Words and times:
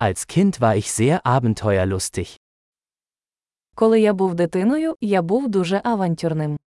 Als 0.00 0.28
Kind 0.28 0.60
war 0.60 0.76
ich 0.76 0.92
sehr 0.92 1.26
abenteuerlustig. 1.26 2.36
Коли 3.74 4.00
я 4.00 4.12
був 4.12 4.34
дитиною, 4.34 4.96
я 5.00 5.22
був 5.22 5.48
дуже 5.48 5.80
авантюрним. 5.84 6.58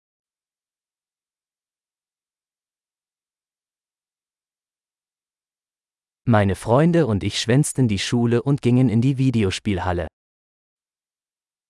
Meine 6.27 6.55
Freunde 6.55 7.07
und 7.07 7.23
ich 7.23 7.39
schwänzten 7.39 7.89
die 7.89 7.99
Schule 7.99 8.43
und 8.43 8.63
gingen 8.63 8.89
in 8.89 9.01
die 9.01 9.15
Videospielhalle. 9.19 10.09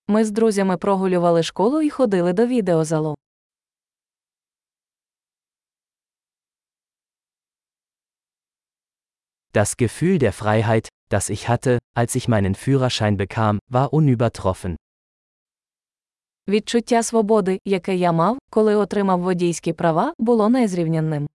Ми 0.08 0.24
з 0.24 0.30
друзями 0.30 0.77
прогулювали 0.77 1.42
школу 1.42 1.82
і 1.82 1.90
ходили 1.90 2.32
до 2.32 2.46
відеозалу. 2.46 3.14
Das 9.54 9.77
Gefühl 9.77 10.17
der 10.17 10.33
Freiheit, 10.33 10.89
das 11.09 11.29
ich 11.29 11.47
hatte, 11.47 11.79
als 11.93 12.15
ich 12.15 12.27
meinen 12.27 12.55
Führerschein 12.55 13.17
bekam, 13.17 13.59
war 13.71 13.94
unübertroffen. 13.94 14.75
Відчуття 16.48 17.03
свободи, 17.03 17.59
яке 17.66 17.95
я 17.95 18.12
мав, 18.12 18.38
коли 18.49 18.75
отримав 18.75 19.21
водійські 19.21 19.73
права, 19.73 20.13
було 20.17 20.49
незрівнянним. 20.49 21.27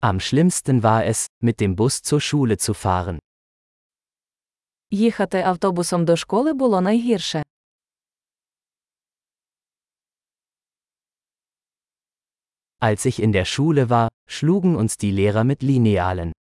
Am 0.00 0.20
schlimmsten 0.20 0.82
war 0.82 1.04
es, 1.04 1.26
mit 1.42 1.60
dem 1.60 1.74
Bus 1.76 2.02
zur 2.02 2.20
Schule 2.20 2.56
zu 2.56 2.74
fahren. 2.74 3.18
Їхати 4.90 5.42
автобусом 5.42 6.04
до 6.04 6.16
школи 6.16 6.52
було 6.52 6.80
найгірше. 6.80 7.42
Als 12.82 13.04
ich 13.04 13.22
in 13.22 13.32
der 13.32 13.44
Schule 13.44 13.90
war, 13.90 14.08
schlugen 14.28 14.76
uns 14.76 14.96
die 14.96 15.10
Lehrer 15.10 15.44
mit 15.44 15.62
Linealen. 15.62 16.32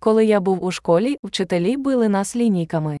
Коли 0.00 0.24
я 0.24 0.40
був 0.40 0.64
у 0.64 0.70
школі, 0.70 1.16
вчителі 1.22 1.76
били 1.76 2.08
нас 2.08 2.36
лінійками. 2.36 2.98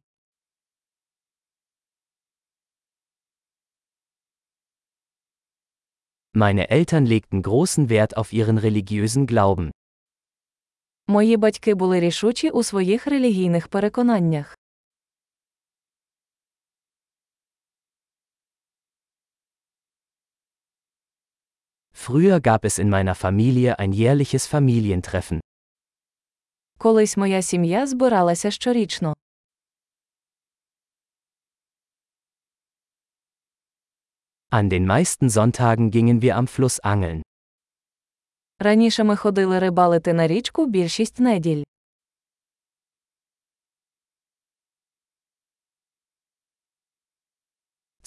Meine 6.36 6.70
Eltern 6.70 7.06
legten 7.06 7.42
großen 7.42 7.88
Wert 7.88 8.16
auf 8.16 8.32
ihren 8.32 8.58
religiösen 8.58 9.26
Glauben. 9.26 9.70
Мої 11.06 11.36
батьки 11.36 11.74
були 11.74 12.00
рішучі 12.00 12.50
у 12.50 12.62
своїх 12.62 13.06
релігійних 13.06 13.68
переконаннях. 13.68 14.56
Früher 22.06 22.40
gab 22.40 22.64
es 22.64 22.78
in 22.78 22.90
meiner 22.90 23.14
Familie 23.14 23.78
ein 23.78 23.92
jährliches 23.92 24.46
Familientreffen. 24.46 25.40
Колись 26.78 27.16
моя 27.16 27.42
сім'я 27.42 27.86
збиралася 27.86 28.50
щорічно. 28.50 29.14
An 34.50 34.68
den 34.70 34.86
meisten 34.86 35.30
Sonntagen 35.30 35.90
gingen 35.90 36.22
wir 36.22 36.36
am 36.36 36.46
Fluss 36.46 36.80
angeln. 36.84 37.22
Раніше 38.58 39.04
ми 39.04 39.16
ходили 39.16 39.58
рибалити 39.58 40.12
на 40.12 40.26
річку 40.26 40.66
більшість 40.66 41.20
неділь. 41.20 41.62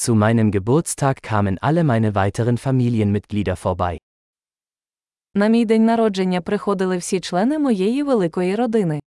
Zu 0.02 0.16
meinem 0.16 0.52
Geburtstag 0.52 1.22
kamen 1.22 1.58
alle 1.62 1.84
meine 1.84 2.16
weiteren 2.16 2.58
Familienmitglieder 2.58 3.56
vorbei. 3.56 3.98
На 5.36 5.48
мій 5.48 5.66
день 5.66 5.86
народження 5.86 6.42
приходили 6.42 6.98
всі 6.98 7.20
члени 7.20 7.60
моєї 7.60 8.04
великої 8.04 8.56
родини. 8.56 9.00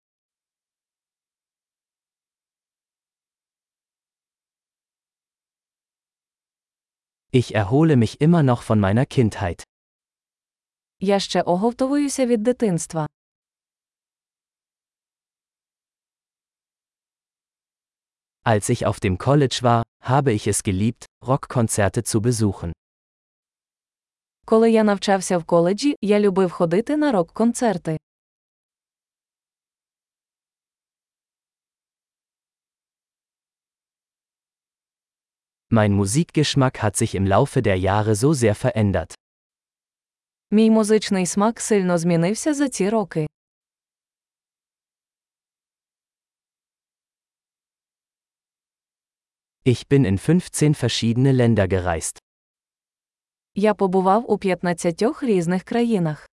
Ich 7.32 7.54
erhole 7.54 7.96
mich 7.96 8.20
immer 8.20 8.42
noch 8.42 8.62
von 8.62 8.80
meiner 8.80 9.06
Kindheit. 9.06 9.62
Я 11.00 11.20
ще 11.20 11.42
оговтовуюся 11.42 12.26
від 12.26 12.42
дитинства. 12.42 13.06
Als 18.44 18.68
ich 18.68 18.86
auf 18.86 19.00
dem 19.00 19.18
College 19.18 19.58
war, 19.62 19.82
habe 20.05 20.31
ich 20.31 20.47
es 20.47 20.63
geliebt, 20.63 21.05
Rockkonzerte 21.25 22.03
zu 22.03 22.21
besuchen. 22.21 22.71
Коли 24.45 24.71
я 24.71 24.83
навчався 24.83 25.37
в 25.37 25.43
коледжі, 25.45 25.95
я 26.01 26.19
любив 26.19 26.51
ходити 26.51 26.97
на 26.97 27.11
рок-концерти. 27.11 27.97
Mein 35.69 35.93
Musikgeschmack 35.93 36.83
hat 36.83 36.95
sich 36.95 37.15
im 37.15 37.25
Laufe 37.25 37.61
der 37.61 37.77
Jahre 37.79 38.15
so 38.15 38.33
sehr 38.33 38.55
verändert. 38.55 39.15
Мій 40.51 40.69
музичний 40.69 41.25
смак 41.25 41.61
сильно 41.61 41.97
змінився 41.97 42.53
за 42.53 42.69
ці 42.69 42.89
роки. 42.89 43.27
Ich 49.64 49.88
bin 49.88 50.04
in 50.06 50.16
15 50.16 50.74
verschiedene 50.74 51.32
Länder 51.32 51.68
gereist. 51.68 52.18
Я 53.54 53.74
побував 53.74 54.30
у 54.30 54.38
15 54.38 55.22
різних 55.22 55.62
країнах. 55.64 56.28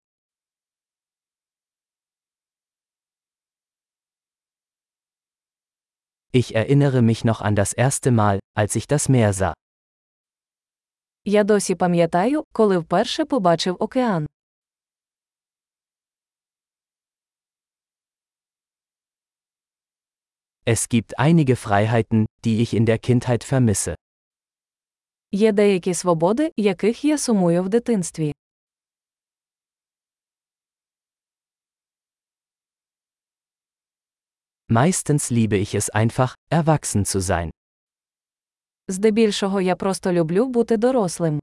Ich 6.32 6.56
erinnere 6.56 7.02
mich 7.02 7.26
noch 7.26 7.42
an 7.42 7.56
das 7.56 7.74
erste 7.74 8.12
Mal, 8.12 8.40
als 8.56 8.76
ich 8.76 8.88
das 8.88 9.10
Meer 9.10 9.34
sah. 9.34 9.54
Я 11.26 11.44
досі 11.44 11.76
пам'ятаю, 11.76 12.44
коли 12.52 12.78
вперше 12.78 13.26
побачив 13.26 13.78
океан. 13.80 14.28
Es 20.65 20.89
gibt 20.89 21.19
einige 21.19 21.57
Freiheiten, 21.57 22.27
die 22.45 22.63
ich 22.63 22.75
in 22.75 22.87
der 22.87 22.99
Kindheit 22.99 23.43
vermisse. 23.45 23.95
Є 25.33 25.53
деякі 25.53 25.95
свободи, 25.95 26.53
яких 26.57 27.05
я 27.05 27.19
сумую 27.19 27.63
в 27.63 27.69
дитинстві. 27.69 28.33
Meistens 34.69 35.31
liebe 35.31 35.57
ich 35.59 35.75
es 35.75 35.91
einfach, 35.91 36.35
erwachsen 36.51 37.05
zu 37.05 37.21
sein. 37.21 37.51
Здебільшого 38.89 39.61
я 39.61 39.77
просто 39.77 40.13
люблю 40.13 40.47
бути 40.49 40.77
дорослим. 40.77 41.41